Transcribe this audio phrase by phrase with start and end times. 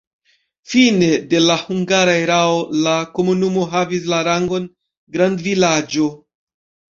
[0.69, 2.55] Fine de la hungara erao
[2.87, 4.67] la komunumo havis la rangon
[5.19, 6.09] grandvilaĝo.